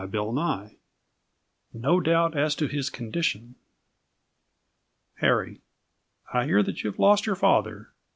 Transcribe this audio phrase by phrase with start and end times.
[0.03, 0.77] N._
[1.75, 3.53] NO DOUBT AS TO HIS CONDITION.
[5.19, 5.61] Harry
[6.33, 7.91] I hear that you have lost your father.